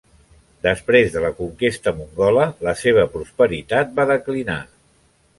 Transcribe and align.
Després 0.67 1.09
de 1.15 1.19
la 1.25 1.29
conquesta 1.41 1.91
mongola 1.99 2.45
la 2.67 2.73
seva 2.79 3.03
prosperitat 3.17 3.93
va 4.01 4.07
declinar. 4.13 4.57